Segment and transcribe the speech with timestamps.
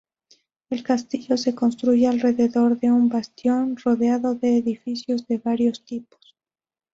[0.71, 6.35] El castillo se construye alrededor de un bastión, rodeado de edificios de varios tipos.